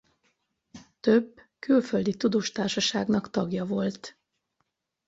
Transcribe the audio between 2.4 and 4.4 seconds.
társaságnak tagja volt.